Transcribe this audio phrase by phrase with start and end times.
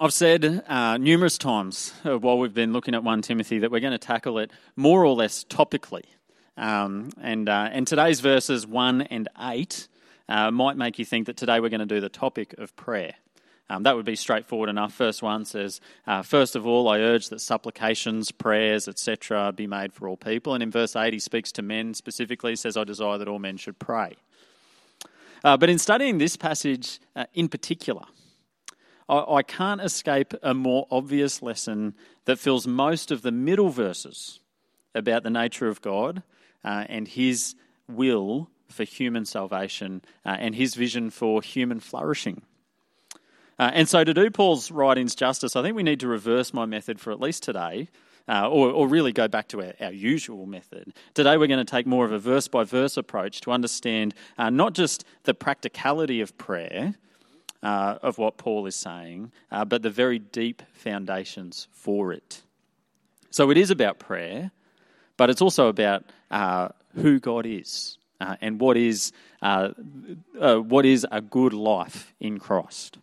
[0.00, 3.80] I've said uh, numerous times uh, while we've been looking at 1 Timothy that we're
[3.80, 6.04] going to tackle it more or less topically.
[6.56, 9.88] Um, and, uh, and today's verses 1 and 8
[10.28, 13.14] uh, might make you think that today we're going to do the topic of prayer.
[13.68, 14.94] Um, that would be straightforward enough.
[14.94, 19.92] First one says, uh, First of all, I urge that supplications, prayers, etc., be made
[19.92, 20.54] for all people.
[20.54, 23.56] And in verse 8, he speaks to men specifically, says, I desire that all men
[23.56, 24.14] should pray.
[25.42, 27.00] Uh, but in studying this passage
[27.34, 28.04] in particular,
[29.08, 31.94] I, can't escape a more obvious lesson
[32.26, 34.40] that fills most of the middle verses
[34.94, 36.22] about the nature of God
[36.62, 37.54] uh, and his
[37.88, 42.42] will for human salvation uh, and his vision for human flourishing.
[43.58, 46.64] Uh, and so, to do Paul's writings justice, I think we need to reverse my
[46.64, 47.88] method for at least today,
[48.28, 50.92] uh, or, or, really go back to our, our, usual method.
[51.14, 54.50] Today, we're going to take more of a verse by verse approach to understand uh,
[54.50, 56.94] not just the practicality of prayer,
[57.62, 62.42] uh, of what Paul is saying, uh, but the very deep foundations for it.
[63.30, 64.50] So it is about prayer,
[65.16, 69.70] but it's also about uh, who God is uh, and what is, uh,
[70.40, 72.98] uh, what is a good life in Christ.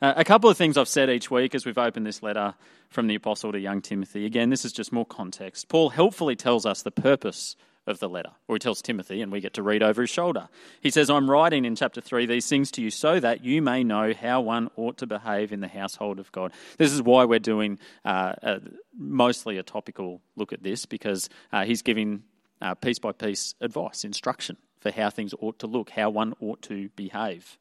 [0.00, 2.54] a couple of things I've said each week as we've opened this letter
[2.90, 4.26] from the Apostle to young Timothy.
[4.26, 5.68] Again, this is just more context.
[5.68, 9.40] Paul helpfully tells us the purpose of the letter, or he tells Timothy, and we
[9.40, 10.48] get to read over his shoulder.
[10.80, 13.84] He says, I'm writing in chapter 3 these things to you so that you may
[13.84, 16.52] know how one ought to behave in the household of God.
[16.78, 18.60] This is why we're doing uh, a,
[18.96, 22.24] mostly a topical look at this, because uh, he's giving
[22.60, 26.62] uh, piece by piece advice, instruction for how things ought to look, how one ought
[26.62, 27.58] to behave.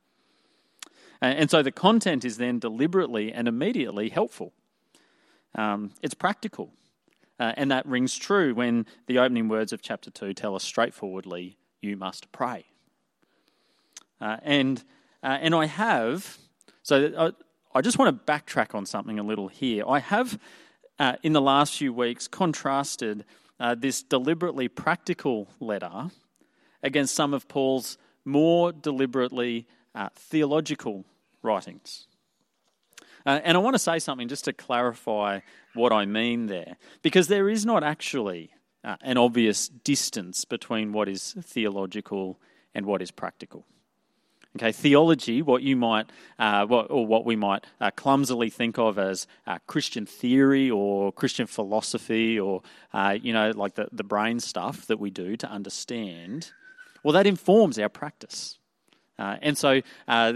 [1.22, 4.53] And so the content is then deliberately and immediately helpful.
[5.56, 6.72] Um, it's practical.
[7.39, 11.58] Uh, and that rings true when the opening words of chapter 2 tell us straightforwardly,
[11.81, 12.66] you must pray.
[14.22, 14.83] Uh, and,
[15.22, 16.38] uh, and I have,
[16.81, 17.31] so I, uh,
[17.73, 19.83] I, just want to backtrack on something a little here.
[19.86, 20.39] I have,
[20.97, 23.25] uh, in the last few weeks, contrasted
[23.59, 26.09] uh, this deliberately practical letter
[26.81, 29.68] against some of Paul's more deliberately
[30.16, 31.06] theological
[31.41, 32.07] writings.
[33.25, 35.40] Uh, and I want to say something just to clarify
[35.74, 38.52] what I mean there, because there is not actually
[38.84, 42.40] uh, an obvious distance between what is theological
[42.74, 43.66] and what is practical.
[44.58, 46.09] Okay, theology, what you might,
[46.40, 51.46] uh, or what we might uh, clumsily think of as uh, Christian theory or Christian
[51.46, 52.62] philosophy, or
[52.94, 56.52] uh, you know, like the, the brain stuff that we do to understand,
[57.03, 58.57] well, that informs our practice.
[59.18, 60.34] Uh, and so, uh,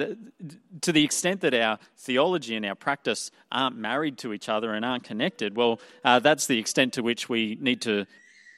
[0.81, 4.85] to the extent that our theology and our practice aren't married to each other and
[4.85, 8.05] aren't connected, well, uh, that's the extent to which we need to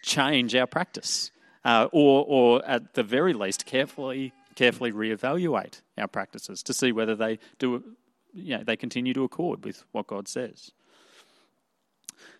[0.03, 1.31] change our practice,
[1.65, 7.15] uh, or, or at the very least, carefully, carefully reevaluate our practices to see whether
[7.15, 7.83] they do,
[8.33, 10.71] you know, they continue to accord with what God says.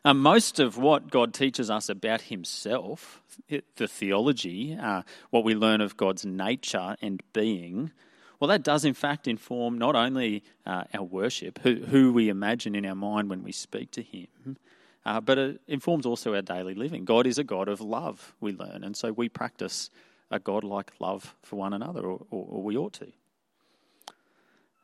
[0.04, 5.82] Uh, most of what God teaches us about Himself, the theology, uh, what we learn
[5.82, 7.92] of God's nature and being,
[8.40, 12.74] well, that does in fact inform not only uh, our worship, who, who, we imagine
[12.74, 14.58] in our mind when we speak to Him,
[15.06, 17.06] uh, but it informs also our daily living.
[17.06, 19.92] God is a God of love, we learn, and so we practice
[20.32, 23.12] a God like love for one another, or, or, or we ought to.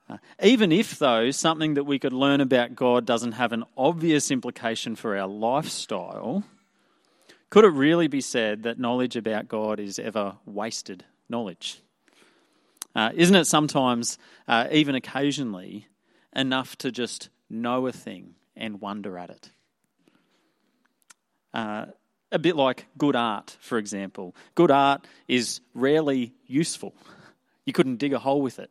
[0.10, 4.32] Uh, even if, though, something that we could learn about God doesn't have an obvious
[4.32, 6.44] implication for our lifestyle,
[7.50, 11.82] could it really be said that knowledge about God is ever wasted knowledge?
[12.96, 15.88] Uh, isn't it sometimes, uh, even occasionally,
[16.36, 19.52] enough to just know a thing and wonder at it?
[21.54, 21.88] Uh,
[22.32, 24.36] a bit like good art, for example.
[24.56, 26.94] Good art is rarely useful.
[27.66, 28.70] You couldn't dig a hole with it.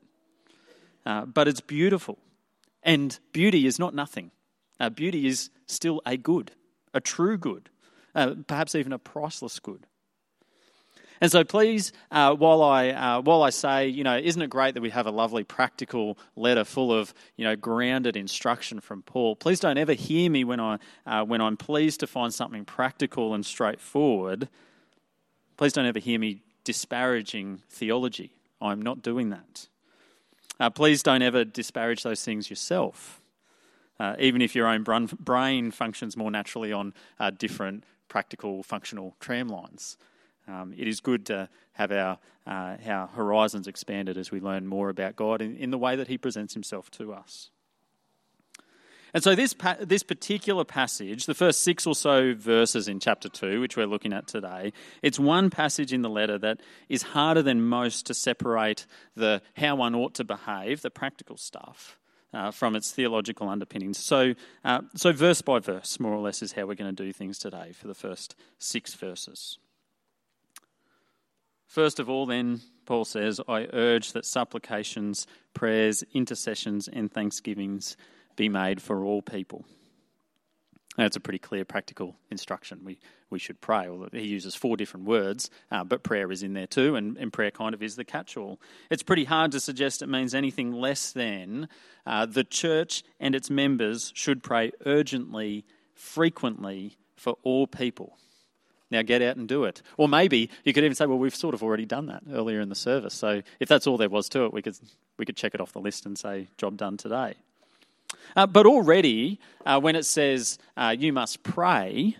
[1.07, 2.19] Uh, but it's beautiful.
[2.83, 4.33] And beauty is not nothing.
[4.79, 6.51] Uh, beauty is still a good,
[6.93, 7.71] a true good,
[8.15, 9.87] uh, perhaps even a priceless good.
[11.21, 14.75] And so, please, uh, while I uh, while I say, you know, isn't it great
[14.75, 19.35] that we have a lovely practical letter full of you know grounded instruction from Paul?
[19.35, 23.33] Please don't ever hear me when I uh, when I'm pleased to find something practical
[23.33, 24.51] and straightforward.
[25.57, 28.33] Please don't ever hear me disparaging theology.
[28.61, 29.69] I'm not doing that.
[30.59, 33.21] Uh, please don't ever disparage those things yourself,
[34.01, 34.85] uh, even if your own
[35.21, 39.97] brain functions more naturally on uh, different practical functional tramlines.
[40.49, 44.89] Um, it is good to have our, uh, our horizons expanded as we learn more
[44.89, 47.51] about God in, in the way that He presents Himself to us.
[49.17, 53.63] And so, this, this particular passage, the first six or so verses in chapter 2,
[53.63, 56.61] which we're looking at today, it's one passage in the letter that
[56.91, 58.85] is harder than most to separate
[59.15, 61.99] the how one ought to behave, the practical stuff,
[62.35, 63.97] uh, from its theological underpinnings.
[63.97, 64.35] So,
[64.67, 67.39] uh, so, verse by verse, more or less, is how we're going to do things
[67.39, 69.57] today for the first six verses.
[71.67, 77.97] First of all, then, Paul says, I urge that supplications, prayers, intercessions, and thanksgivings
[78.37, 79.65] be made for all people.
[80.97, 82.81] That's a pretty clear practical instruction.
[82.83, 82.99] We,
[83.29, 83.89] we should pray.
[83.89, 87.33] Well, he uses four different words, uh, but prayer is in there too, and, and
[87.33, 88.59] prayer kind of is the catch all.
[88.91, 91.69] It's pretty hard to suggest it means anything less than
[92.07, 98.17] uh, the church and its members should pray urgently, frequently for all people.
[98.91, 99.83] Now get out and do it.
[99.97, 102.69] Or maybe you could even say, well, we've sort of already done that earlier in
[102.69, 103.15] the service.
[103.15, 104.79] So if that's all there was to it, we could,
[105.19, 107.35] we could check it off the list and say, job done today.
[108.35, 112.17] Uh, but already, uh, when it says uh, you must pray,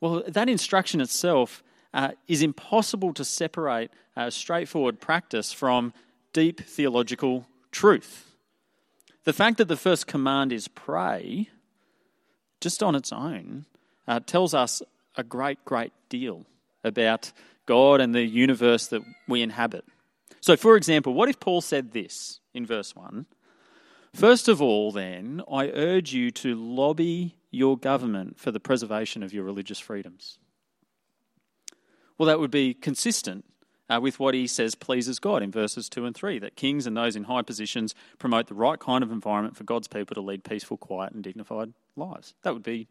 [0.00, 1.62] well, that instruction itself
[1.92, 5.92] uh, is impossible to separate uh, straightforward practice from
[6.32, 8.36] deep theological truth.
[9.24, 11.48] The fact that the first command is pray,
[12.60, 13.66] just on its own,
[14.06, 14.82] uh, tells us
[15.16, 16.46] a great, great deal
[16.84, 17.32] about
[17.66, 19.84] God and the universe that we inhabit.
[20.40, 23.26] So, for example, what if Paul said this in verse 1?
[24.18, 29.32] First of all, then, I urge you to lobby your government for the preservation of
[29.32, 30.40] your religious freedoms.
[32.18, 33.44] Well, that would be consistent
[33.88, 36.96] uh, with what he says pleases God in verses 2 and 3 that kings and
[36.96, 40.42] those in high positions promote the right kind of environment for God's people to lead
[40.42, 42.34] peaceful, quiet, and dignified lives.
[42.42, 42.88] That would be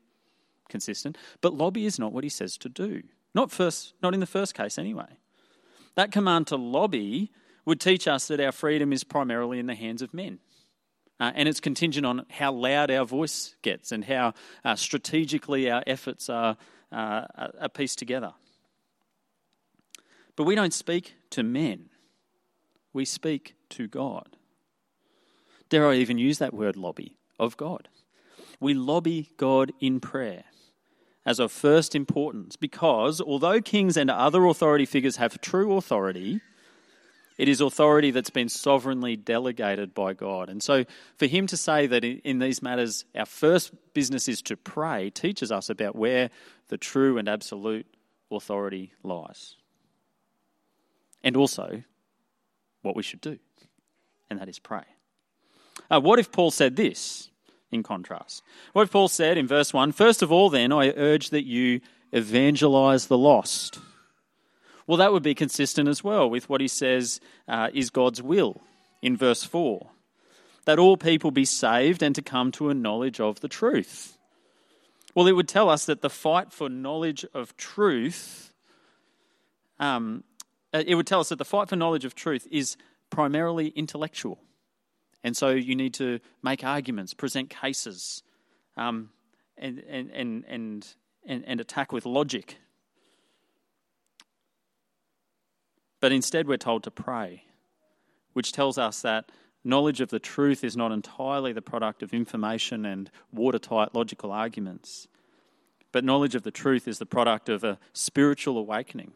[0.69, 1.17] consistent.
[1.41, 3.03] But lobby is not what he says to do.
[3.35, 5.17] Not first not in the first case anyway.
[5.95, 7.33] That command to lobby
[7.65, 10.39] would teach us that our freedom is primarily in the hands of men.
[11.19, 14.33] Uh, and it's contingent on how loud our voice gets and how
[14.63, 16.57] uh, strategically our efforts are,
[16.91, 17.25] uh,
[17.59, 18.33] are pieced together.
[20.35, 21.89] But we don't speak to men,
[22.93, 24.35] we speak to God.
[25.69, 27.89] Dare I even use that word lobby of God?
[28.59, 30.45] We lobby God in prayer
[31.25, 36.41] as of first importance because although kings and other authority figures have true authority,
[37.37, 40.49] it is authority that's been sovereignly delegated by God.
[40.49, 40.85] And so,
[41.17, 45.51] for him to say that in these matters our first business is to pray teaches
[45.51, 46.29] us about where
[46.69, 47.85] the true and absolute
[48.31, 49.55] authority lies.
[51.23, 51.83] And also,
[52.81, 53.37] what we should do,
[54.29, 54.83] and that is pray.
[55.89, 57.29] Uh, what if Paul said this
[57.71, 58.43] in contrast?
[58.73, 61.81] What if Paul said in verse 1 First of all, then, I urge that you
[62.11, 63.79] evangelize the lost.
[64.87, 68.61] Well, that would be consistent as well with what he says uh, is God's will
[69.01, 69.91] in verse 4
[70.67, 74.17] that all people be saved and to come to a knowledge of the truth.
[75.15, 78.53] Well, it would tell us that the fight for knowledge of truth,
[79.79, 80.25] um,
[80.73, 82.75] it would tell us that the fight for knowledge of truth is
[83.09, 84.39] primarily intellectual.
[85.23, 88.21] And so you need to make arguments, present cases,
[88.75, 89.11] um,
[89.57, 90.95] and, and, and, and,
[91.25, 92.57] and attack with logic
[95.99, 97.43] But instead, we're told to pray,
[98.33, 99.31] which tells us that
[99.63, 105.07] knowledge of the truth is not entirely the product of information and watertight logical arguments,
[105.91, 109.13] but knowledge of the truth is the product of a spiritual awakening.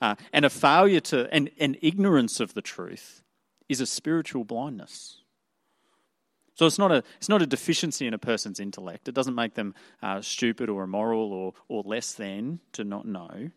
[0.00, 1.50] Uh, and a failure to, and,
[1.80, 3.22] ignorance of the truth
[3.68, 5.22] is a spiritual blindness.
[6.54, 9.08] So it's not a it's not a deficiency in a person's intellect.
[9.08, 13.50] It doesn't make them uh, stupid or immoral or or less than to not know.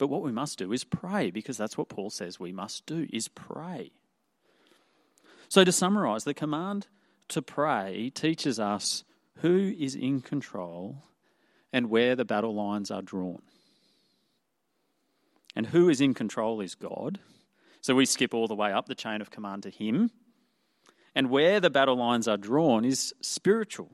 [0.00, 3.06] But what we must do is pray, because that's what Paul says we must do,
[3.12, 3.92] is pray.
[5.50, 6.86] So to summarize, the command
[7.28, 9.04] to pray teaches us
[9.42, 11.02] who is in control
[11.70, 13.42] and where the battle lines are drawn.
[15.54, 17.20] And who is in control is God.
[17.82, 20.12] So we skip all the way up the chain of command to Him.
[21.14, 23.90] And where the battle lines are drawn is spiritual,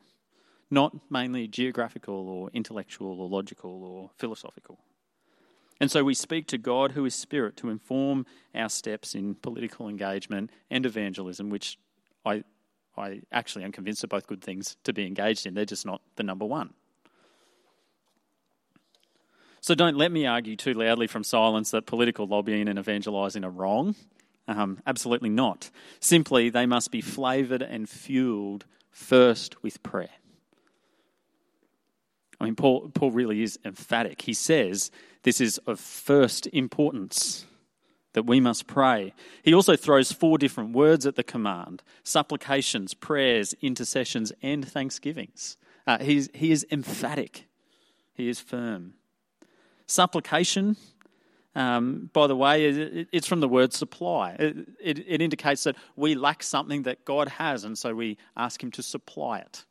[0.71, 4.79] not mainly geographical or intellectual or logical or philosophical.
[5.81, 9.89] And so we speak to God, who is Spirit, to inform our steps in political
[9.89, 11.79] engagement and evangelism, which
[12.25, 12.45] I,
[12.97, 15.55] I actually am convinced are both good things to be engaged in.
[15.55, 16.73] They're just not the number one.
[19.61, 23.51] So don't let me argue too loudly from silence that political lobbying and evangelising are
[23.51, 23.97] wrong.
[24.49, 25.71] Um, absolutely not.
[25.99, 30.09] Simply, they must be flavoured and fueled first with prayer.
[32.41, 34.23] I mean, Paul, Paul really is emphatic.
[34.23, 34.91] He says
[35.23, 37.47] this is of first importance
[38.13, 39.13] that we must pray.
[39.43, 45.57] He also throws four different words at the command supplications, prayers, intercessions, and thanksgivings.
[45.87, 47.47] Uh, he is emphatic,
[48.15, 48.95] he is firm.
[49.87, 50.77] Supplication
[51.57, 54.37] um, by the way, it, it's from the word supply.
[54.39, 58.63] It, it, it, indicates that we lack something that God has, and so we ask
[58.63, 59.65] Him to supply it.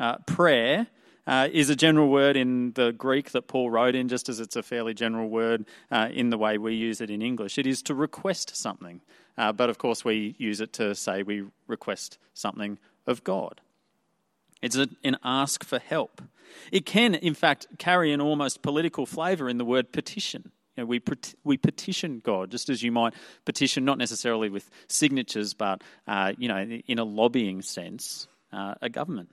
[0.00, 0.88] Uh, prayer
[1.26, 4.56] uh, is a general word in the Greek that Paul wrote in, just as it's
[4.56, 7.58] a fairly general word uh, in the way we use it in English.
[7.58, 9.00] It is to request something,
[9.38, 13.60] uh, but of course, we use it to say we request something of God.
[14.62, 16.22] It's an ask for help.
[16.72, 20.52] It can, in fact, carry an almost political flavour in the word petition.
[20.76, 21.02] You know, we,
[21.44, 23.14] we petition God, just as you might
[23.44, 28.88] petition, not necessarily with signatures, but uh, you know, in a lobbying sense, uh, a
[28.88, 29.30] government.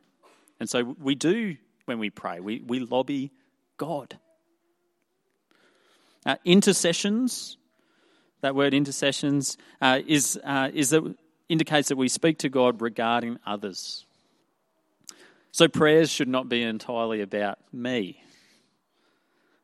[0.59, 2.39] And so we do when we pray.
[2.39, 3.31] We, we lobby
[3.77, 4.17] God.
[6.25, 7.57] Uh, intercessions,
[8.41, 11.15] that word intercessions, uh, is, uh, is that
[11.49, 14.05] indicates that we speak to God regarding others.
[15.51, 18.23] So prayers should not be entirely about me.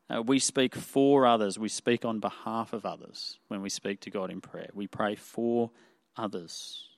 [0.10, 1.60] Uh, we speak for others.
[1.60, 4.70] We speak on behalf of others when we speak to God in prayer.
[4.74, 5.72] We pray for
[6.16, 6.90] others.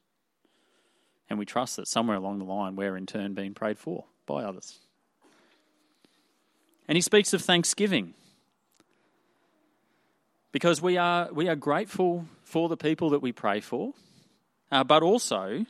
[1.30, 4.44] And we trust that somewhere along the line we're in turn being prayed for by
[4.44, 4.80] others.
[6.90, 8.16] And he speaks of thanksgiving.
[10.52, 13.94] Because we are, we are grateful for the people that we pray for,
[14.72, 15.66] uh, but also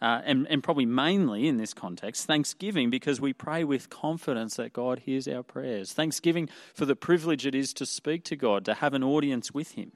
[0.00, 4.72] uh, and, and probably mainly in this context, thanksgiving because we pray with confidence that
[4.72, 5.92] God hears our prayers.
[5.92, 9.72] Thanksgiving for the privilege it is to speak to God, to have an audience with
[9.72, 9.90] Him.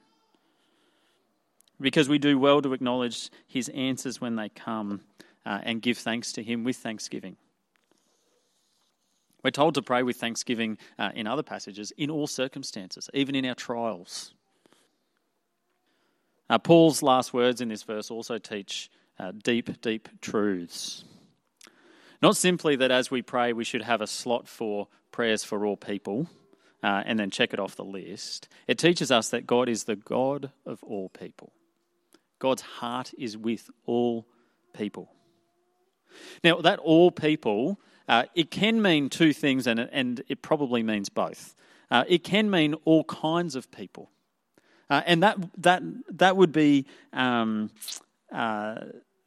[1.81, 5.02] Because we do well to acknowledge His answers when they come
[5.47, 7.37] uh, and give thanks to Him with thanksgiving.
[9.45, 13.45] We're told to pray with thanksgiving uh, in other passages in all circumstances, even in
[13.45, 14.33] our trials.
[16.49, 21.05] Uh, Paul's last words in this verse also teach uh, deep, deep truths.
[22.23, 25.77] Not simply that as we pray, we should have a slot for prayers for all
[25.77, 26.27] people
[26.83, 28.49] uh, and then check it off the list.
[28.67, 31.53] It teaches us that God is the God of all people.
[32.39, 34.27] God's heart is with all
[34.73, 35.11] people.
[36.43, 41.09] Now, that all people, uh, it can mean two things, and, and it probably means
[41.09, 41.55] both.
[41.91, 44.11] Uh, it can mean all kinds of people.
[44.91, 47.71] Uh, and that, that, that would be um,
[48.33, 48.81] uh,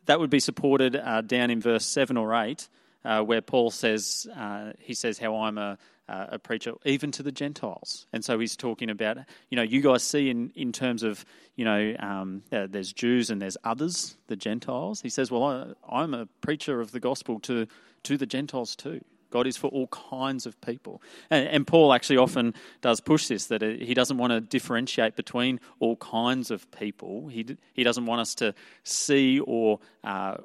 [0.08, 2.68] that would be supported uh, down in verse 7 or 8,
[3.08, 5.78] uh, where Paul says, uh, he says, how I'm a,
[6.10, 8.06] uh, a preacher even to the Gentiles.
[8.12, 9.18] And so he's talking about,
[9.50, 13.42] you know, you guys see in, in terms of, you know, um, there's Jews and
[13.42, 15.02] there's others, the Gentiles.
[15.02, 17.68] He says, well, I, I'm a preacher of the gospel to,
[18.04, 19.02] to the Gentiles too.
[19.30, 21.02] God is for all kinds of people.
[21.30, 25.60] And, and, Paul actually often does push this that he doesn't want to differentiate between
[25.80, 27.28] all kinds of people.
[27.28, 30.38] He, he doesn't want us to see or, uh,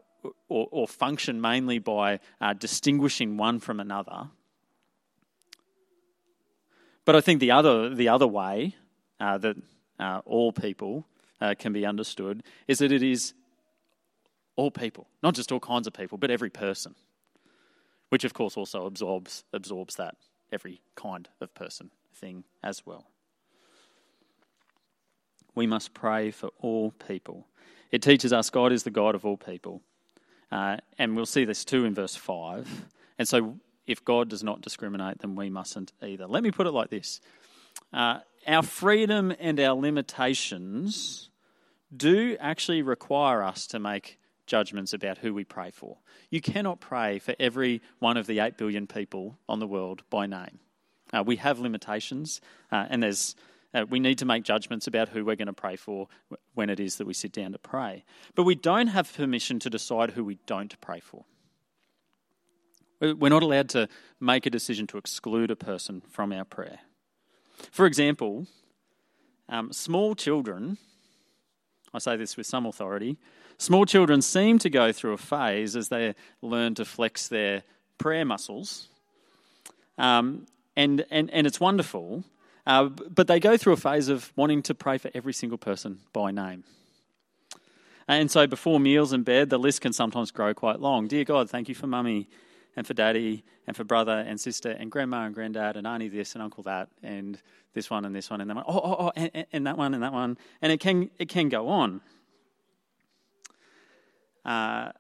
[0.49, 4.29] or, or, function mainly by uh, distinguishing one from another.
[7.05, 8.77] But I think the other, the other way
[9.19, 9.57] uh, that
[9.99, 11.07] uh, all people
[11.41, 13.35] uh, can be understood is that it is
[14.55, 16.95] all people, not just all kinds of people, but every person
[18.13, 20.17] which of course also absorbs absorbs that
[20.53, 23.07] every kind of person thing as well.
[25.55, 27.47] We must pray for all people.
[27.91, 29.81] It teaches us God is the God of all people.
[30.53, 32.69] Uh, and we'll see this too in verse 5.
[33.19, 36.27] And so, if God does not discriminate, then we mustn't either.
[36.27, 37.21] Let me put it like this
[37.93, 41.31] uh, Our freedom and our limitations
[41.95, 45.97] do actually require us to make judgments about who we pray for.
[46.29, 50.27] You cannot pray for every one of the 8 billion people on the world by
[50.27, 50.59] name.
[51.13, 52.41] Uh, we have limitations,
[52.71, 53.35] uh, and there's,
[53.75, 56.09] uh, we need to make judgments about who we're going to pray for
[56.55, 58.05] when it is that we sit down to pray.
[58.35, 61.25] But we don't have permission to decide who we don't pray for.
[63.01, 63.89] We're not allowed to
[64.21, 66.81] make a decision to exclude a person from our prayer.
[67.73, 68.47] For example,
[69.49, 70.79] um, small children,
[71.93, 73.19] I say this with some authority,
[73.63, 77.63] Small children seem to go through a phase as they learn to flex their
[77.97, 78.89] prayer muscles.
[79.99, 82.25] Um, and, and, and it's wonderful,
[82.67, 86.01] uh, but they go through a phase of wanting to pray for every single person
[86.13, 86.65] by name.
[88.09, 91.09] And so before meals in bed, the list can sometimes grow quite long.
[91.09, 92.29] Dear God, thank you for mummy
[92.77, 96.35] and for daddy and for brother and sister and grandma and granddad and auntie this
[96.35, 97.41] and uncle that and
[97.75, 98.65] this one and this one and that one.
[98.67, 100.37] Oh, oh, oh and, and that one and that one.
[100.61, 102.01] And it can, it can go on.
[104.45, 104.91] Uh,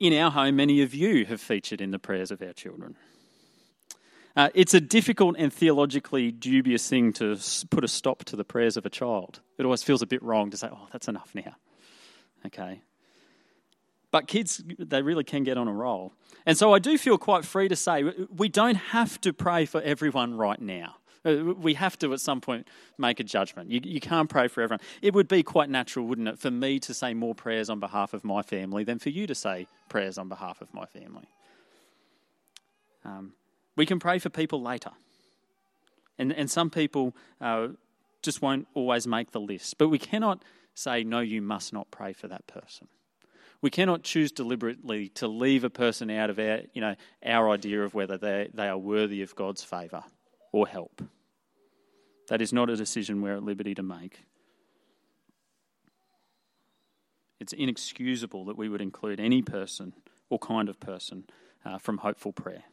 [0.00, 2.96] in our home, many of you have featured in the prayers of our children.
[4.34, 7.38] Uh, it's a difficult and theologically dubious thing to
[7.70, 9.40] put a stop to the prayers of a child.
[9.58, 11.54] It always feels a bit wrong to say, oh, that's enough now.
[12.46, 12.80] Okay.
[14.10, 16.12] But kids, they really can get on a roll.
[16.46, 19.80] And so I do feel quite free to say we don't have to pray for
[19.82, 20.96] everyone right now.
[21.24, 22.66] Uh, we have to at some point
[22.98, 23.70] make a judgment.
[23.70, 24.80] You, you can't pray for everyone.
[25.02, 28.12] It would be quite natural, wouldn't it, for me to say more prayers on behalf
[28.12, 31.28] of my family than for you to say prayers on behalf of my family.
[33.04, 33.34] Um,
[33.76, 34.90] we can pray for people later.
[36.18, 37.68] And, and some people uh,
[38.22, 39.78] just won't always make the list.
[39.78, 40.42] But we cannot
[40.74, 42.88] say, no, you must not pray for that person.
[43.60, 47.82] We cannot choose deliberately to leave a person out of our, you know, our idea
[47.82, 50.02] of whether they, they are worthy of God's favour
[50.50, 51.02] or help.
[52.28, 54.24] That is not a decision we're at liberty to make.
[57.38, 59.94] It's inexcusable that we would include any person
[60.28, 61.24] or kind of person
[61.64, 62.64] uh, from hopeful prayer.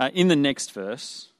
[0.00, 1.30] Uh, in the next verse,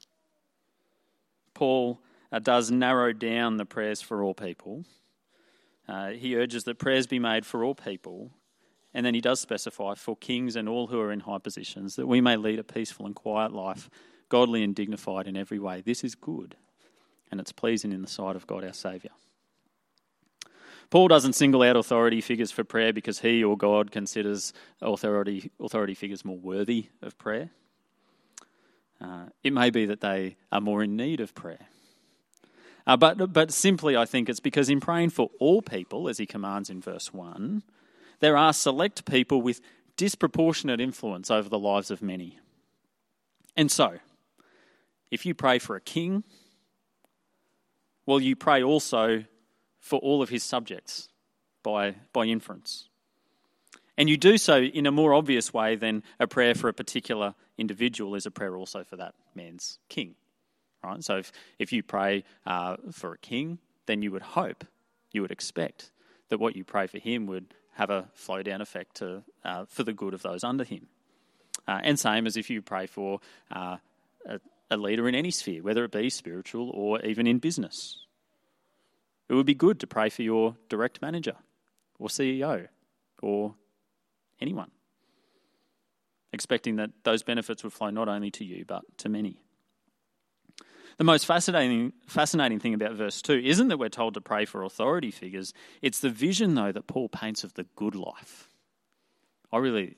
[1.53, 1.99] Paul
[2.31, 4.85] uh, does narrow down the prayers for all people
[5.91, 8.31] uh, he urges that prayers be made for all people,
[8.93, 12.07] and then he does specify for kings and all who are in high positions that
[12.07, 13.89] we may lead a peaceful and quiet life,
[14.29, 15.81] godly and dignified in every way.
[15.81, 16.55] This is good,
[17.29, 19.11] and it's pleasing in the sight of God our Saviour.
[20.89, 25.93] Paul doesn't single out authority figures for prayer because he or God considers authority, authority
[25.93, 27.49] figures more worthy of prayer.
[29.01, 31.67] Uh, it may be that they are more in need of prayer.
[32.85, 36.25] Uh, but, but simply, I think it's because in praying for all people, as he
[36.25, 37.63] commands in verse 1,
[38.19, 39.61] there are select people with
[39.97, 42.39] disproportionate influence over the lives of many.
[43.55, 43.99] And so,
[45.09, 46.23] if you pray for a king,
[48.05, 49.25] well, you pray also
[49.79, 51.09] for all of his subjects
[51.63, 52.89] by, by inference.
[54.01, 57.35] And you do so in a more obvious way than a prayer for a particular
[57.57, 60.15] individual is a prayer also for that man's king
[60.83, 61.03] right?
[61.03, 64.65] So if, if you pray uh, for a king, then you would hope,
[65.11, 65.91] you would expect
[66.29, 69.83] that what you pray for him would have a flow down effect to, uh, for
[69.83, 70.87] the good of those under him.
[71.67, 73.19] Uh, and same as if you pray for
[73.51, 73.77] uh,
[74.25, 74.39] a,
[74.69, 78.05] a leader in any sphere, whether it be spiritual or even in business.
[79.29, 81.35] It would be good to pray for your direct manager
[81.99, 82.67] or CEO
[83.21, 83.55] or
[84.41, 84.71] anyone,
[86.33, 89.41] expecting that those benefits would flow not only to you but to many.
[90.97, 94.63] The most fascinating, fascinating thing about verse 2 isn't that we're told to pray for
[94.63, 98.49] authority figures, it's the vision, though, that Paul paints of the good life.
[99.51, 99.95] I really,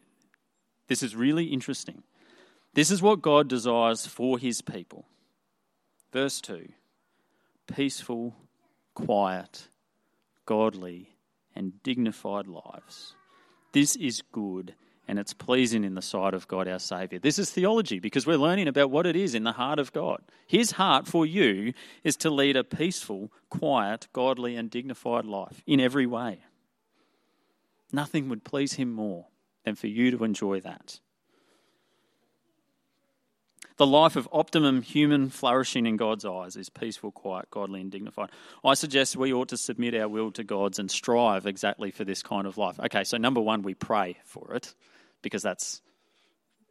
[0.88, 2.04] this is really interesting.
[2.74, 5.06] This is what God desires for his people.
[6.12, 6.70] Verse 2
[7.68, 8.36] peaceful,
[8.94, 9.68] quiet,
[10.46, 11.10] godly,
[11.56, 13.16] and dignified lives.
[13.74, 14.76] This is good
[15.08, 17.20] and it's pleasing in the sight of God our Saviour.
[17.20, 20.22] This is theology because we're learning about what it is in the heart of God.
[20.48, 25.82] His heart for you is to lead a peaceful, quiet, godly, and dignified life in
[25.82, 26.40] every way.
[27.92, 29.28] Nothing would please Him more
[29.66, 31.00] than for you to enjoy that.
[33.78, 38.30] The life of optimum human flourishing in God's eyes is peaceful, quiet, godly, and dignified.
[38.64, 42.22] I suggest we ought to submit our will to God's and strive exactly for this
[42.22, 42.80] kind of life.
[42.80, 44.76] Okay, so number one, we pray for it
[45.22, 45.82] because that's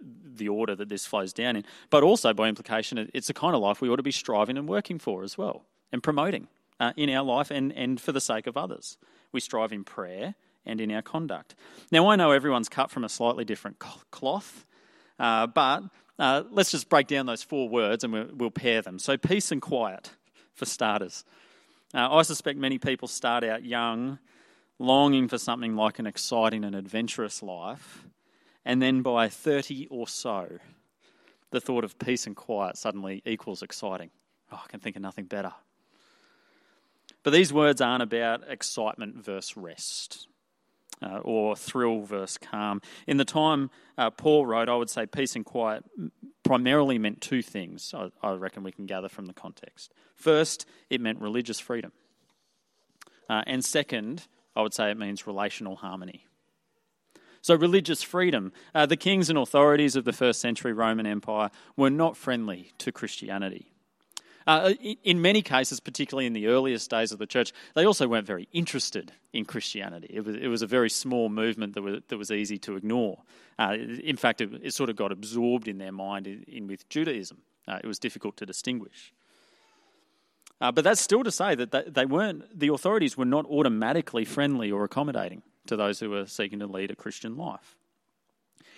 [0.00, 1.64] the order that this flows down in.
[1.90, 4.68] But also, by implication, it's the kind of life we ought to be striving and
[4.68, 6.48] working for as well and promoting
[6.80, 8.96] uh, in our life and, and for the sake of others.
[9.32, 10.34] We strive in prayer
[10.64, 11.54] and in our conduct.
[11.90, 13.78] Now, I know everyone's cut from a slightly different
[14.10, 14.64] cloth,
[15.18, 15.82] uh, but
[16.18, 18.98] uh, let's just break down those four words and we'll, we'll, pair them.
[18.98, 20.10] So, peace and quiet,
[20.54, 21.24] for starters.
[21.94, 24.18] Uh, I suspect many people start out young,
[24.78, 28.04] longing for something like an exciting and adventurous life
[28.64, 30.58] and then by 30 or so,
[31.50, 34.10] the thought of peace and quiet suddenly equals exciting.
[34.50, 35.52] Oh, I can think of nothing better.
[37.22, 40.28] But these words aren't about excitement versus rest.
[41.02, 42.80] Uh, or thrill versus calm.
[43.08, 45.84] In the time uh, Paul wrote, I would say peace and quiet
[46.42, 49.92] primarily meant two things, I, I reckon we can gather from the context.
[50.14, 51.92] First, it meant religious freedom.
[53.28, 56.26] Uh, and second, I would say it means relational harmony.
[57.40, 58.52] So, religious freedom.
[58.74, 62.92] Uh, the kings and authorities of the first century Roman Empire were not friendly to
[62.92, 63.71] Christianity.
[64.46, 64.74] Uh,
[65.04, 68.48] in many cases, particularly in the earliest days of the church, they also weren't very
[68.52, 70.08] interested in Christianity.
[70.10, 73.18] It was, it was a very small movement that was, that was easy to ignore.
[73.58, 76.88] Uh, in fact, it, it, sort of got absorbed in their mind in, in with
[76.88, 77.38] Judaism.
[77.68, 79.12] Uh, it was difficult to distinguish.
[80.60, 84.24] Uh, but that's still to say that they, they weren't, the authorities were not automatically
[84.24, 87.76] friendly or accommodating to those who were seeking to lead a Christian life.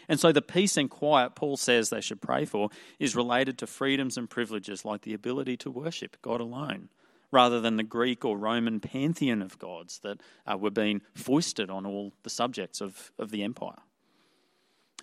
[0.08, 3.66] And so the peace and quiet Paul says they should pray for is related to
[3.66, 6.90] freedoms and privileges like the ability to worship God alone,
[7.30, 11.86] rather than the Greek or Roman pantheon of gods that uh, were being foisted on
[11.86, 13.82] all the subjects of, of the empire,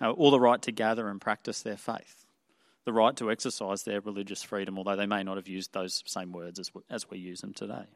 [0.00, 2.24] uh, or the right to gather and practice their faith.
[2.84, 6.32] the right to exercise their religious freedom, although they may not have used those same
[6.32, 7.86] words as, as we use them today.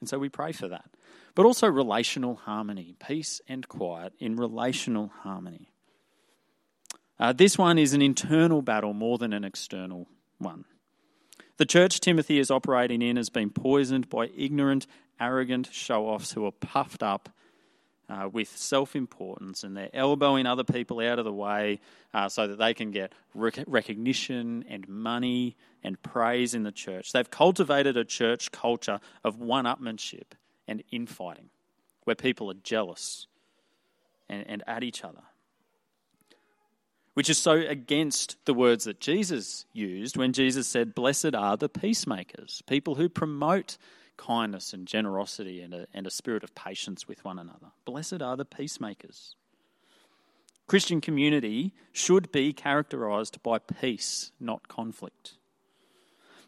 [0.00, 0.90] And so we pray for that.
[1.34, 5.71] But also relational harmony, peace and quiet in relational harmony.
[7.22, 10.08] Uh, this one is an internal battle more than an external
[10.38, 10.64] one.
[11.56, 14.88] The church Timothy is operating in has been poisoned by ignorant,
[15.20, 17.28] arrogant show offs who are puffed up
[18.08, 21.78] uh, with self importance and they're elbowing other people out of the way
[22.12, 25.54] uh, so that they can get rec- recognition and money
[25.84, 27.12] and praise in the church.
[27.12, 30.32] They've cultivated a church culture of one upmanship
[30.66, 31.50] and infighting
[32.02, 33.28] where people are jealous
[34.28, 35.22] and, and at each other.
[37.14, 41.68] Which is so against the words that Jesus used when Jesus said, Blessed are the
[41.68, 43.76] peacemakers, people who promote
[44.16, 47.72] kindness and generosity and a, and a spirit of patience with one another.
[47.84, 49.34] Blessed are the peacemakers.
[50.66, 55.34] Christian community should be characterized by peace, not conflict.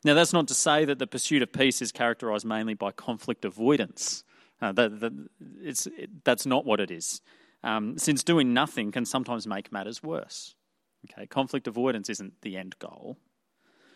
[0.04, 3.44] Now, that's not to say that the pursuit of peace is characterized mainly by conflict
[3.44, 4.22] avoidance.
[4.60, 5.12] Uh, that, that,
[5.62, 7.22] it's, it, that's not what it is.
[7.64, 10.54] Um, since doing nothing can sometimes make matters worse.
[11.10, 13.16] Okay, conflict avoidance isn't the end goal.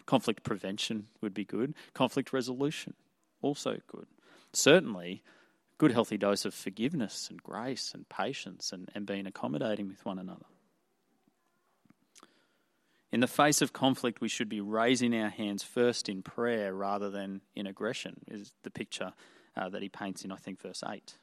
[0.07, 1.75] Conflict prevention would be good.
[1.93, 2.95] Conflict resolution
[3.43, 4.07] also good.
[4.53, 5.23] Certainly,
[5.77, 10.19] good healthy dose of forgiveness and grace and patience and, and being accommodating with one
[10.19, 10.47] another.
[13.11, 17.11] In the face of conflict, we should be raising our hands first in prayer rather
[17.11, 19.13] than in aggression, is the picture
[19.57, 21.15] uh, that he paints in, I think, verse 8.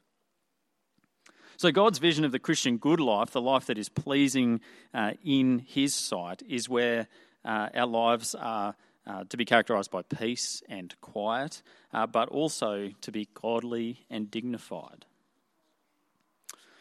[1.57, 4.61] So, God's vision of the Christian good life, the life that is pleasing
[4.93, 7.07] uh, in His sight, is where
[7.43, 8.75] uh, our lives are
[9.07, 11.61] uh, to be characterized by peace and quiet,
[11.93, 15.05] uh, but also to be godly and dignified.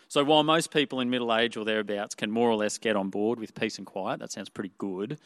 [0.09, 3.11] So, while most people in middle age or thereabouts can more or less get on
[3.11, 5.19] board with peace and quiet, that sounds pretty good,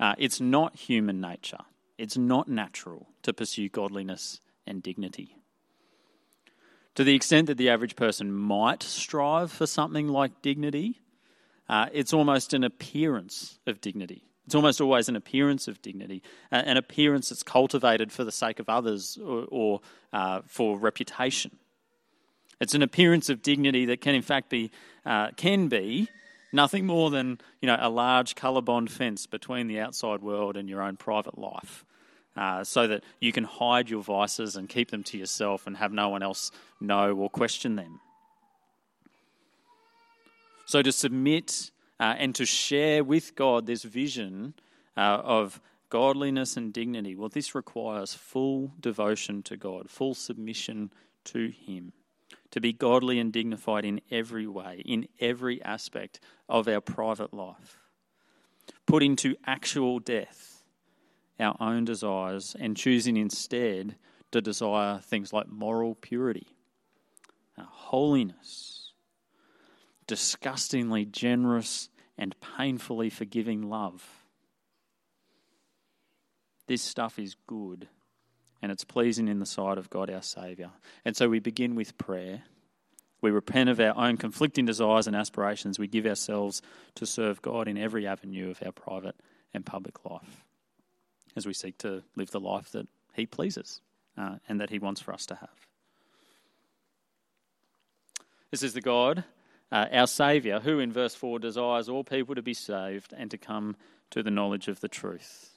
[0.00, 1.64] uh, it's not human nature.
[1.98, 5.36] It's not natural to pursue godliness and dignity.
[6.96, 11.00] To the extent that the average person might strive for something like dignity,
[11.68, 14.22] uh, it's almost an appearance of dignity.
[14.46, 18.68] It's almost always an appearance of dignity, an appearance that's cultivated for the sake of
[18.68, 19.80] others or, or
[20.12, 21.58] uh, for reputation.
[22.60, 24.70] It's an appearance of dignity that can, in fact, be
[25.04, 26.08] uh, can be
[26.52, 30.80] nothing more than you know a large Colorbond fence between the outside world and your
[30.80, 31.84] own private life,
[32.36, 35.92] uh, so that you can hide your vices and keep them to yourself and have
[35.92, 38.00] no one else know or question them.
[40.66, 44.54] So to submit uh, and to share with God this vision
[44.96, 50.92] uh, of godliness and dignity, well, this requires full devotion to God, full submission
[51.24, 51.92] to Him,
[52.50, 57.78] to be godly and dignified in every way, in every aspect of our private life,
[58.86, 60.55] put into actual death
[61.38, 63.96] our own desires and choosing instead
[64.32, 66.48] to desire things like moral purity,
[67.58, 68.76] holiness
[70.06, 74.04] disgustingly generous and painfully forgiving love.
[76.66, 77.88] This stuff is good
[78.62, 80.70] and it's pleasing in the sight of God our Saviour.
[81.04, 82.42] And so we begin with prayer.
[83.20, 85.78] We repent of our own conflicting desires and aspirations.
[85.78, 86.62] We give ourselves
[86.96, 89.16] to serve God in every avenue of our private
[89.52, 90.45] and public life
[91.36, 93.80] as we seek to live the life that He pleases
[94.18, 95.66] uh, and that He wants for us to have.
[98.50, 99.24] This is the God
[99.72, 103.38] uh, our Saviour, who in verse 4 desires all people to be saved and to
[103.38, 103.76] come
[104.10, 105.50] to the knowledge of the truth.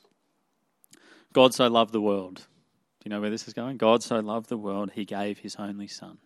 [1.33, 2.35] God so loved the world.
[2.37, 3.77] Do you know where this is going?
[3.77, 6.17] God so loved the world, he gave his only Son.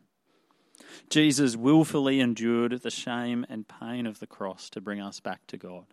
[1.10, 5.58] Jesus willfully endured the shame and pain of the cross to bring us back to
[5.58, 5.86] God.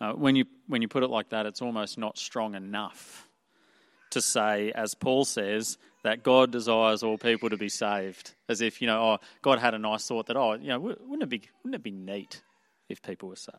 [0.00, 3.28] Uh, when, you, when you put it like that, it's almost not strong enough
[4.10, 8.34] to say, as Paul says, that God desires all people to be saved.
[8.48, 11.22] As if, you know, oh, God had a nice thought that, oh, you know, wouldn't
[11.22, 12.42] it be, wouldn't it be neat
[12.88, 13.58] if people were saved?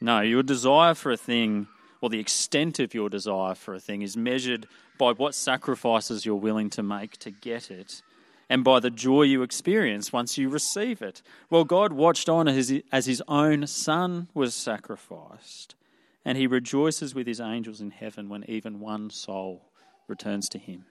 [0.00, 1.66] No, your desire for a thing,
[2.00, 4.66] or the extent of your desire for a thing, is measured
[4.98, 8.02] by what sacrifices you're willing to make to get it
[8.50, 11.22] and by the joy you experience once you receive it.
[11.48, 15.76] Well, God watched on as his own son was sacrificed
[16.24, 19.70] and he rejoices with his angels in heaven when even one soul
[20.08, 20.84] returns to him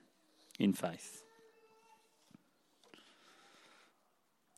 [0.58, 1.22] in faith.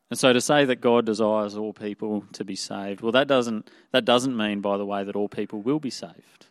[0.08, 3.68] And so to say that God desires all people to be saved, well that doesn't
[3.90, 6.46] that doesn't mean by the way that all people will be saved.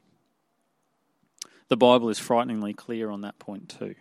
[1.70, 3.96] The Bible is frighteningly clear on that point too.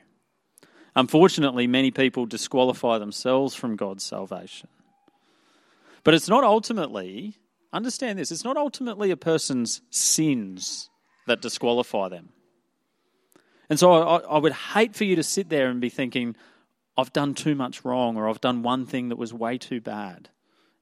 [0.97, 4.69] Unfortunately, many people disqualify themselves from God's salvation.
[6.03, 7.37] But it's not ultimately
[7.73, 10.91] understand this it's not ultimately a person's sins
[11.27, 12.31] that disqualify them.
[13.69, 16.35] And so I, I, would hate for you to sit there and be thinking,
[16.97, 20.29] I've done too much wrong, or I've done one thing that was way too bad,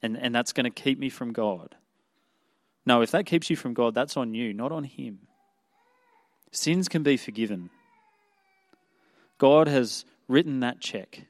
[0.01, 1.77] and, and that's going to keep me from God.
[2.87, 5.19] No, if that keeps you from God, that's on you, not on Him.
[6.51, 7.69] Sins can be forgiven.
[9.39, 11.23] God has written that check.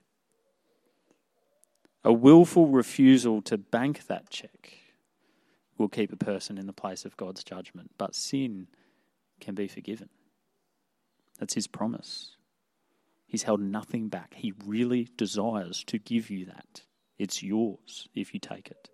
[2.04, 4.72] A willful refusal to bank that check
[5.76, 8.66] will keep a person in the place of God's judgment, but sin
[9.40, 10.08] can be forgiven.
[11.38, 12.36] That's his promise.
[13.26, 14.34] He's held nothing back.
[14.34, 16.82] He really desires to give you that.
[17.18, 18.88] It's yours if you take it.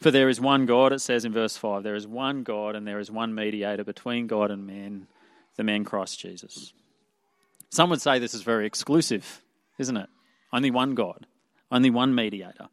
[0.00, 2.86] For there is one God, it says in verse 5 there is one God and
[2.86, 5.06] there is one mediator between God and man,
[5.56, 6.72] the man Christ Jesus.
[7.70, 9.42] Some would say this is very exclusive,
[9.78, 10.08] isn't it?
[10.52, 11.26] Only one God,
[11.70, 12.68] only one mediator.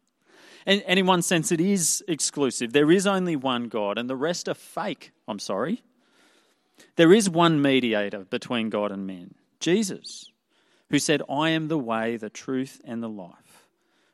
[0.66, 2.72] And, in one sense, it is exclusive.
[2.72, 5.12] There is only one God, and the rest are fake.
[5.28, 5.82] I'm sorry.
[6.96, 10.30] There is one mediator between God and men, Jesus,
[10.88, 13.66] who said, I am the way, the truth, and the life.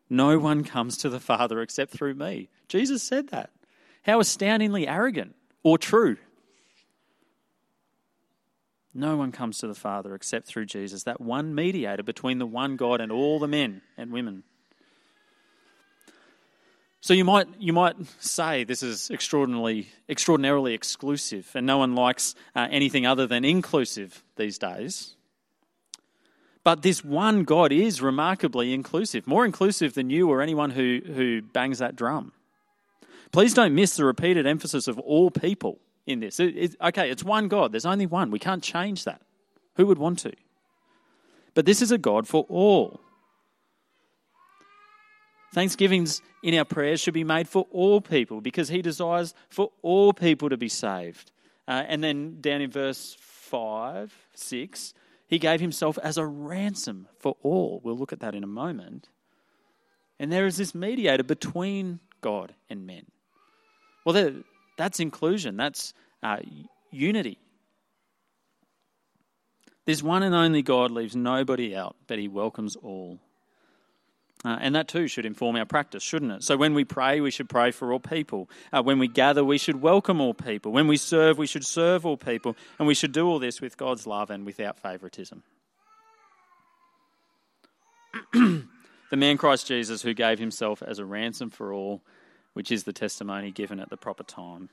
[0.08, 2.48] No one comes to the Father except through me.
[2.66, 3.50] Jesus said that.
[4.02, 6.16] How astoundingly arrogant or true.
[8.92, 12.76] No one comes to the Father except through Jesus, that one mediator between the one
[12.76, 14.42] God and all the men and women.
[17.02, 22.34] So you might you might say this is extraordinarily extraordinarily exclusive, and no one likes
[22.54, 25.14] uh, anything other than inclusive these days.
[26.62, 31.40] But this one God is remarkably inclusive, more inclusive than you or anyone who, who
[31.40, 32.32] bangs that drum.
[33.32, 36.40] Please don't miss the repeated emphasis of all people in this.
[36.40, 37.72] It, it, okay, it's one God.
[37.72, 38.30] There's only one.
[38.30, 39.22] We can't change that.
[39.76, 40.32] Who would want to?
[41.54, 43.00] But this is a God for all.
[45.52, 50.12] Thanksgivings in our prayers should be made for all people because he desires for all
[50.12, 51.32] people to be saved.
[51.66, 54.94] Uh, and then down in verse 5, 6,
[55.26, 57.80] he gave himself as a ransom for all.
[57.82, 59.08] We'll look at that in a moment.
[60.18, 63.06] And there is this mediator between God and men.
[64.04, 64.42] Well,
[64.80, 66.38] that's inclusion, that's uh,
[66.90, 67.38] unity.
[69.84, 73.18] This one and only God leaves nobody out, but he welcomes all.
[74.42, 76.42] Uh, and that too should inform our practice, shouldn't it?
[76.42, 78.48] So when we pray, we should pray for all people.
[78.72, 80.72] Uh, when we gather, we should welcome all people.
[80.72, 82.56] When we serve, we should serve all people.
[82.78, 85.42] And we should do all this with God's love and without favouritism.
[88.32, 88.66] the
[89.12, 92.00] man Christ Jesus, who gave himself as a ransom for all,
[92.54, 94.68] which is the testimony given at the proper time.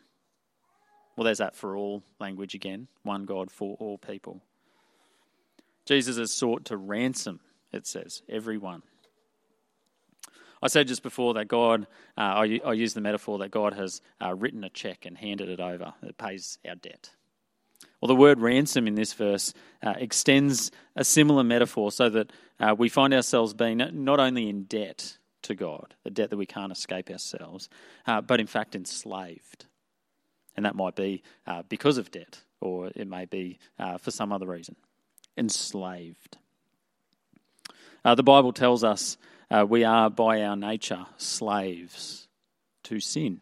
[1.16, 4.42] Well, there's that for all language again one God for all people.
[5.86, 7.40] Jesus has sought to ransom,
[7.72, 8.84] it says, everyone.
[10.62, 11.88] I said just before that God,
[12.18, 15.50] uh, I, I use the metaphor that God has uh, written a check and handed
[15.50, 17.12] it over It pays our debt.
[18.02, 22.76] Well, the word ransom in this verse uh, extends a similar metaphor so that uh,
[22.78, 26.72] we find ourselves being not only in debt to God, a debt that we can't
[26.72, 27.70] escape ourselves,
[28.06, 29.66] uh, but in fact enslaved.
[30.56, 33.60] And that might be uh, because of debt, or it may be
[34.00, 34.76] for some other reason.
[35.38, 36.38] Enslaved.
[38.04, 39.18] the Bible tells us
[39.50, 42.28] uh, we are by our nature slaves
[42.84, 43.42] to sin.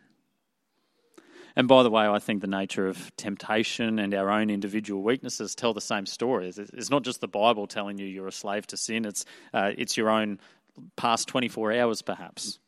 [1.56, 5.56] And by the way, I think the nature of temptation and our own individual weaknesses
[5.56, 6.52] tell the same story.
[6.56, 9.96] It's not just the Bible telling you you're a slave to sin, it's, uh, it's
[9.96, 10.40] your own
[10.96, 12.60] past 24 hours, perhaps.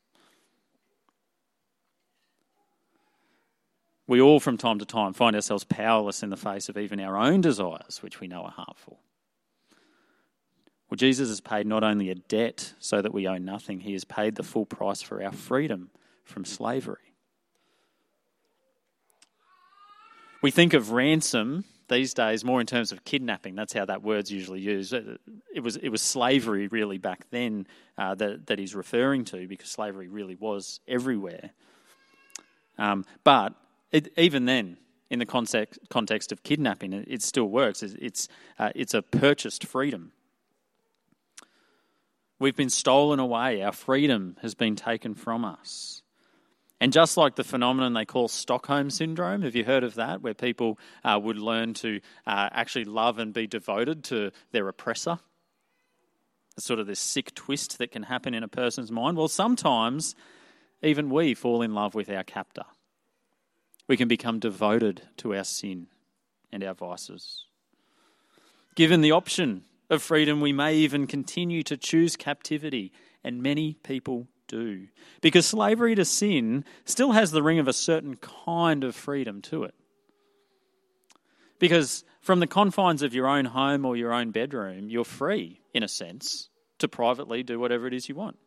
[4.08, 7.18] We all, from time to time, find ourselves powerless in the face of even our
[7.18, 9.00] own desires, which we know are harmful.
[10.90, 14.06] Well, Jesus has paid not only a debt so that we owe nothing, he has
[14.06, 15.90] paid the full price for our freedom
[16.24, 17.14] from slavery.
[20.42, 23.56] We think of ransom these days more in terms of kidnapping.
[23.56, 24.94] That's how that word's usually used.
[24.94, 29.70] It was, it was slavery really back then uh, that, that he's referring to because
[29.70, 31.52] slavery really was everywhere.
[32.78, 33.54] Um, but
[33.92, 34.78] it, even then,
[35.10, 37.82] in the context, context of kidnapping, it, it still works.
[37.82, 38.28] It's,
[38.60, 40.12] uh, it's a purchased freedom.
[42.40, 43.64] We've been stolen away.
[43.64, 46.04] Our freedom has been taken from us.
[46.80, 50.22] And just like the phenomenon they call Stockholm Syndrome, have you heard of that?
[50.22, 55.20] Where people uh, would learn to uh, actually love and be devoted to their oppressor?
[56.56, 59.18] It's sort of this sick twist that can happen in a person's mind.
[59.18, 60.16] Well, sometimes
[60.84, 62.66] even we fall in love with our captor.
[63.88, 65.88] We can become devoted to our sin
[66.52, 67.46] and our vices.
[68.76, 72.92] Given the option of freedom, we may even continue to choose captivity,
[73.24, 74.88] and many people do.
[75.22, 79.64] Because slavery to sin still has the ring of a certain kind of freedom to
[79.64, 79.76] it.
[81.60, 85.84] Because from the confines of your own home or your own bedroom, you're free, in
[85.84, 88.38] a sense, to privately do whatever it is you want.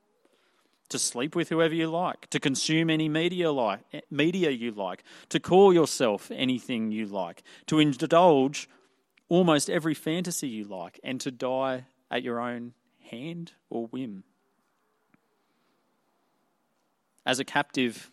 [0.91, 5.39] To sleep with whoever you like, to consume any media like media you like, to
[5.39, 8.69] call yourself anything you like, to indulge
[9.29, 12.75] almost every fantasy you like, and to die at your own
[13.11, 14.25] hand or whim.
[17.27, 18.11] As a captive,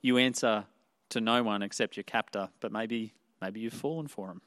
[0.00, 0.64] you answer
[1.10, 4.42] to no one except your captor, but maybe maybe you've fallen for him.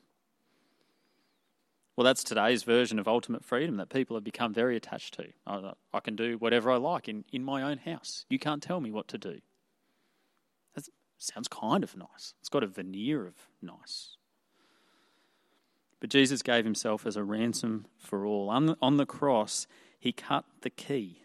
[1.95, 5.27] Well, that's today's version of ultimate freedom that people have become very attached to.
[5.45, 8.25] I, can do whatever I like in, in my own house.
[8.29, 9.41] You can't tell me what to do.
[10.73, 12.33] That sounds kind of nice.
[12.39, 14.17] It's got a veneer of nice.
[15.99, 18.49] But Jesus gave himself as a ransom for all.
[18.49, 19.67] On, on the cross,
[19.99, 21.21] he cut the key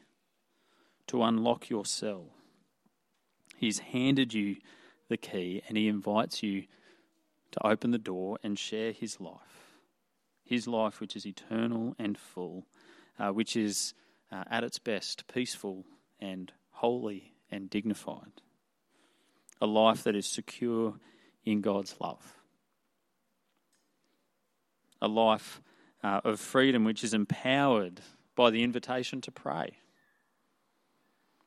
[1.06, 2.26] to unlock your cell.
[3.58, 4.56] He's handed you
[5.08, 6.64] the key and he invites you
[7.50, 9.74] to open the door and share his life.
[10.44, 12.66] His life, which is eternal and full,
[13.18, 13.94] uh, which is
[14.30, 15.84] uh, at its best peaceful
[16.20, 18.42] and holy and dignified.
[19.60, 20.94] A life that is secure
[21.44, 22.34] in God's love.
[25.02, 25.60] A life
[26.04, 28.02] uh, of freedom which is empowered
[28.36, 29.78] by the invitation to pray.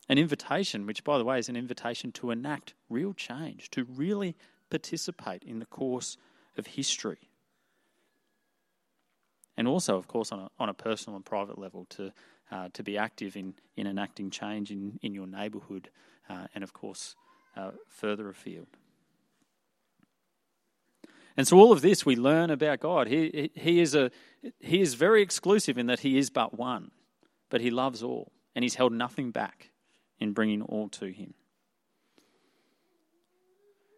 [0.10, 4.36] An invitation, which, by the way, is an invitation to enact real change, to really
[4.70, 6.18] participate in the course
[6.58, 7.30] of history.
[9.58, 12.12] And also, of course, on a, on a personal and private level, to,
[12.52, 15.90] uh, to be active in, in enacting change in, in your neighbourhood
[16.30, 17.16] uh, and, of course,
[17.56, 18.68] uh, further afield.
[21.38, 23.08] And so, all of this we learn about God.
[23.08, 24.12] He, he, is a,
[24.60, 26.92] he is very exclusive in that He is but one,
[27.50, 29.71] but He loves all, and He's held nothing back
[30.22, 31.34] in bringing all to Him.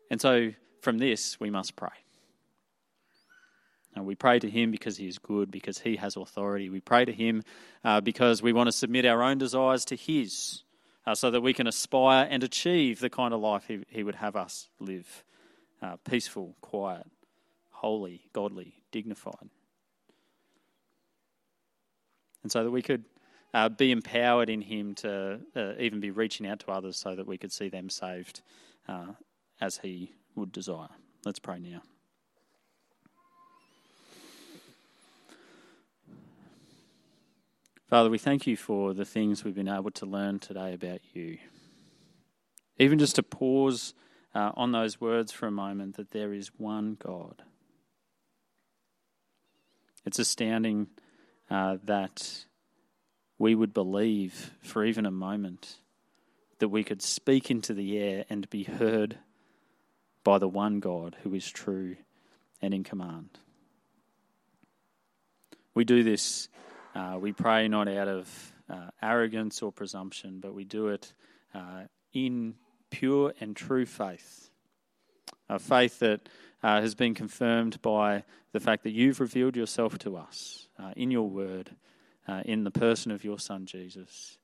[0.09, 1.89] And so, from this, we must pray.
[3.95, 6.69] And we pray to Him because He is good, because He has authority.
[6.69, 7.43] We pray to Him
[7.83, 10.63] uh, because we want to submit our own desires to His,
[11.05, 14.15] uh, so that we can aspire and achieve the kind of life He, he would
[14.15, 15.23] have us live
[15.81, 17.05] uh, peaceful, quiet,
[17.71, 19.49] holy, godly, dignified.
[22.41, 23.03] And so that we could
[23.53, 27.27] uh, be empowered in Him to uh, even be reaching out to others so that
[27.27, 28.41] we could see them saved
[28.87, 29.13] uh,
[29.61, 30.89] as He would desire.
[31.25, 31.81] Let's pray now.
[37.89, 41.37] Father, we thank you for the things we've been able to learn today about you.
[42.79, 43.93] Even just to pause
[44.33, 47.43] uh, on those words for a moment that there is one God.
[50.05, 50.87] It's astounding
[51.51, 52.45] uh, that
[53.37, 55.77] we would believe for even a moment
[56.59, 59.17] that we could speak into the air and be heard
[60.23, 61.97] by the one God who is true
[62.61, 63.29] and in command.
[65.73, 66.49] We do this,
[66.95, 71.13] uh, we pray not out of uh, arrogance or presumption, but we do it
[71.53, 72.55] uh, in
[72.89, 74.49] pure and true faith.
[75.49, 76.29] A faith that
[76.61, 81.11] uh, has been confirmed by the fact that you've revealed yourself to us uh, in
[81.11, 81.75] your word
[82.45, 84.37] in the person of your Son Jesus,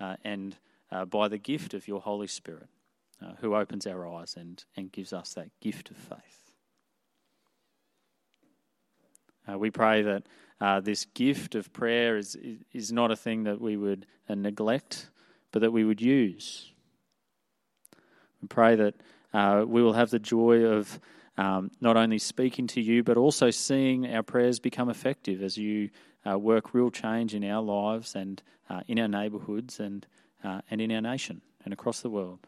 [0.00, 0.56] uh, and
[0.90, 2.68] uh, by the gift of your Holy Spirit,
[3.22, 6.52] uh, who opens our eyes and, and gives us that gift of faith.
[9.48, 10.22] Uh, we pray that
[10.60, 12.36] uh, this gift of prayer is,
[12.72, 15.10] is not a thing that we would neglect,
[15.52, 16.72] but that we would use.
[18.42, 18.94] We pray that
[19.68, 20.98] we will have the joy of
[21.38, 25.90] um, not only speaking to you, but also seeing our prayers become effective as you
[26.28, 30.06] uh, work real change in our lives and uh, in our neighbourhoods and,
[30.42, 32.40] uh, and in our nation and across the world.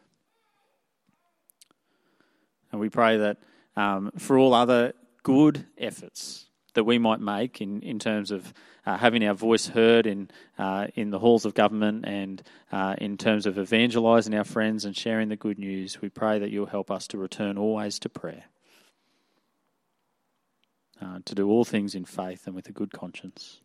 [2.71, 3.37] And we pray that
[3.75, 8.53] um, for all other good efforts that we might make in, in terms of
[8.85, 13.17] uh, having our voice heard in, uh, in the halls of government and uh, in
[13.17, 16.91] terms of evangelising our friends and sharing the good news, we pray that you'll help
[16.91, 18.45] us to return always to prayer.
[21.01, 23.61] Uh, to do all things in faith and with a good conscience.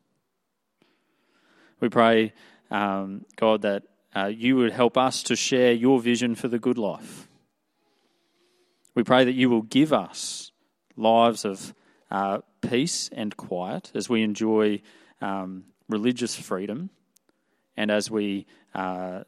[1.81, 2.33] We pray,
[2.71, 6.79] um, God, that uh, you would help us to share your vision for the good
[6.79, 7.29] life.
[8.95, 10.53] We pray that you will give us
[10.97, 11.75] lives of
[12.11, 14.83] uh, peace and quiet as we enjoy
[15.21, 16.91] um, religious freedom
[17.77, 19.25] and as we uh,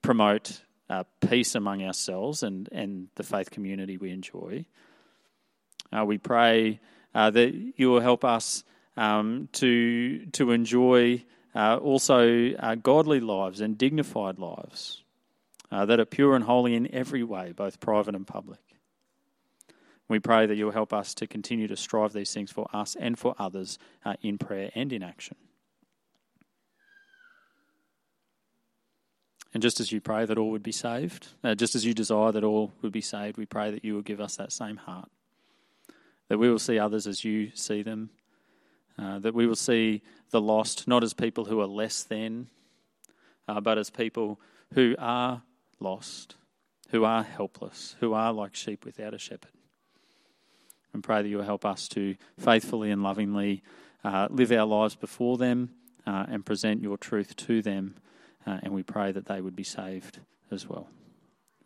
[0.00, 4.64] promote uh, peace among ourselves and, and the faith community we enjoy.
[5.92, 6.80] Uh, we pray
[7.14, 8.64] uh, that you will help us
[8.96, 11.22] um, to, to enjoy
[11.54, 15.02] uh, also uh, godly lives and dignified lives
[15.70, 18.60] uh, that are pure and holy in every way, both private and public.
[20.08, 23.18] We pray that you'll help us to continue to strive these things for us and
[23.18, 25.36] for others uh, in prayer and in action.
[29.54, 32.32] And just as you pray that all would be saved, uh, just as you desire
[32.32, 35.10] that all would be saved, we pray that you will give us that same heart.
[36.28, 38.10] That we will see others as you see them.
[38.98, 42.48] Uh, that we will see the lost not as people who are less than,
[43.48, 44.38] uh, but as people
[44.74, 45.42] who are
[45.80, 46.36] lost,
[46.90, 49.50] who are helpless, who are like sheep without a shepherd.
[50.92, 53.62] And pray that you will help us to faithfully and lovingly
[54.04, 55.70] uh, live our lives before them
[56.06, 57.94] uh, and present your truth to them
[58.46, 60.18] uh, and we pray that they would be saved
[60.50, 60.88] as well.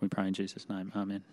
[0.00, 0.92] We pray in Jesus' name.
[0.94, 1.24] Amen.